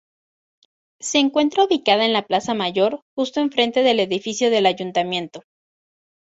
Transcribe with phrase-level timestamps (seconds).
[0.99, 5.43] Se encuentra ubicada en la plaza Mayor justo enfrente del edificio del Ayuntamiento.